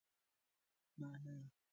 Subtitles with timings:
[0.97, 1.37] مانا